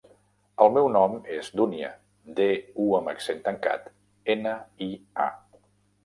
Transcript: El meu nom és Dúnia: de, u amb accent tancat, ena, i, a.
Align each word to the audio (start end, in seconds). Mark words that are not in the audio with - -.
El 0.63 0.71
meu 0.75 0.87
nom 0.93 1.11
és 1.33 1.49
Dúnia: 1.59 1.89
de, 2.39 2.47
u 2.85 2.87
amb 2.99 3.11
accent 3.11 3.43
tancat, 3.49 3.85
ena, 4.35 4.55
i, 4.87 4.89
a. 5.27 5.29